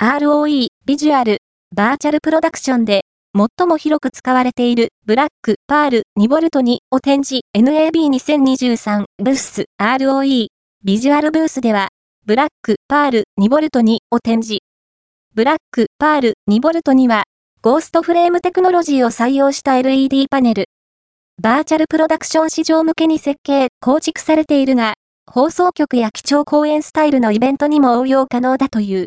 [0.00, 1.38] ROE Visual、
[1.74, 3.02] バーチャルプロダクションで、
[3.36, 10.46] 最も広く使われている Black Pearl 2V2を展示 NAB2023 ブース ROE
[10.84, 11.88] ビジュアルブースでは
[12.24, 14.60] Black Pearl 2V2を展示。
[15.34, 17.24] Black Pearl 2V2は
[17.60, 20.66] GhostFrame テクノロジーを採用した LED パネル。
[21.42, 24.94] バーチャルプロダクション市場向けに設計、構築されているが、
[25.28, 29.06] 放送局や基調講演スタイルのイベントにも応用可能だという。